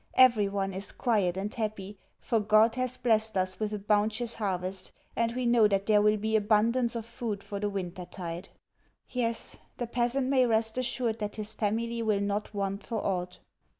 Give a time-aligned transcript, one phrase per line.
[0.15, 5.35] Everyone is quiet and happy, for God has blessed us with a bounteous harvest, and
[5.35, 8.49] we know that there will be abundance of food for the wintertide.
[9.09, 13.37] Yes, the peasant may rest assured that his family will not want for aught.